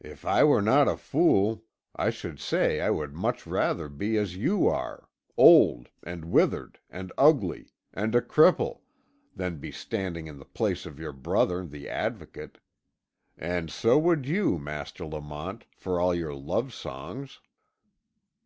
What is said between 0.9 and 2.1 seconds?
fool, I